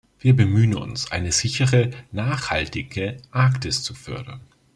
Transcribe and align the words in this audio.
Wir 0.17 0.35
bemühen 0.35 0.73
uns, 0.73 1.11
eine 1.11 1.31
sicherere, 1.31 1.91
nachhaltige 2.11 3.17
Arktis 3.29 3.83
zu 3.83 3.93
fördern. 3.93 4.41